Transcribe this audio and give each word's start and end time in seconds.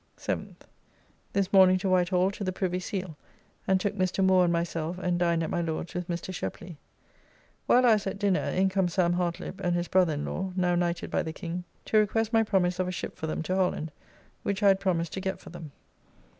7th. 0.17 0.55
This 1.33 1.53
morning 1.53 1.77
to 1.77 1.87
Whitehall 1.87 2.31
to 2.31 2.43
the 2.43 2.51
Privy 2.51 2.79
Seal, 2.79 3.15
and 3.67 3.79
took 3.79 3.93
Mr. 3.93 4.25
Moore 4.25 4.45
and 4.45 4.51
myself 4.51 4.97
and 4.97 5.19
dined 5.19 5.43
at 5.43 5.51
my 5.51 5.61
Lord's 5.61 5.93
with 5.93 6.07
Mr. 6.07 6.33
Sheply. 6.33 6.77
While 7.67 7.85
I 7.85 7.93
was 7.93 8.07
at 8.07 8.17
dinner 8.17 8.41
in 8.45 8.67
come 8.69 8.87
Sam. 8.87 9.13
Hartlibb 9.13 9.61
and 9.61 9.75
his 9.75 9.87
brother 9.89 10.13
in 10.13 10.25
law, 10.25 10.53
now 10.55 10.73
knighted 10.73 11.11
by 11.11 11.21
the 11.21 11.33
King, 11.33 11.65
to 11.85 11.99
request 11.99 12.33
my 12.33 12.41
promise 12.41 12.79
of 12.79 12.87
a 12.87 12.91
ship 12.91 13.15
for 13.15 13.27
them 13.27 13.43
to 13.43 13.55
Holland, 13.55 13.91
which 14.41 14.63
I 14.63 14.69
had 14.69 14.79
promised 14.79 15.13
to 15.13 15.21
get 15.21 15.39
for 15.39 15.51
them. 15.51 15.71